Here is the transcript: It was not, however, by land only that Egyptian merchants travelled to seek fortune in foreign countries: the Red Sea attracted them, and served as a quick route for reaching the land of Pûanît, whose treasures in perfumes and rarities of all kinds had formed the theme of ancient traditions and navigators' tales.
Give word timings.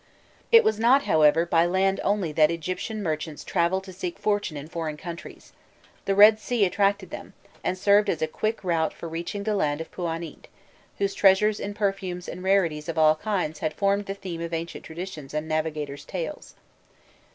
It 0.51 0.63
was 0.63 0.79
not, 0.79 1.03
however, 1.03 1.45
by 1.45 1.67
land 1.67 2.01
only 2.03 2.31
that 2.31 2.49
Egyptian 2.49 3.03
merchants 3.03 3.43
travelled 3.43 3.83
to 3.83 3.93
seek 3.93 4.17
fortune 4.17 4.57
in 4.57 4.67
foreign 4.67 4.97
countries: 4.97 5.53
the 6.05 6.15
Red 6.15 6.39
Sea 6.39 6.65
attracted 6.65 7.11
them, 7.11 7.33
and 7.63 7.77
served 7.77 8.09
as 8.09 8.19
a 8.19 8.27
quick 8.27 8.63
route 8.63 8.93
for 8.93 9.07
reaching 9.07 9.43
the 9.43 9.53
land 9.55 9.79
of 9.79 9.91
Pûanît, 9.91 10.45
whose 10.97 11.13
treasures 11.13 11.59
in 11.59 11.75
perfumes 11.75 12.27
and 12.27 12.41
rarities 12.43 12.89
of 12.89 12.97
all 12.97 13.13
kinds 13.15 13.59
had 13.59 13.75
formed 13.75 14.07
the 14.07 14.15
theme 14.15 14.41
of 14.41 14.55
ancient 14.55 14.83
traditions 14.83 15.35
and 15.35 15.47
navigators' 15.47 16.03
tales. 16.03 16.55